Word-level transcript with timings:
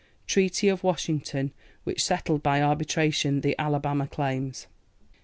TREATY 0.25 0.67
OF 0.67 0.81
WASHINGTON, 0.83 1.51
which 1.83 2.03
settled 2.03 2.41
by 2.41 2.59
arbitration 2.59 3.41
the 3.41 3.53
Alabama 3.59 4.07
claims. 4.07 4.63
1872. 5.11 5.17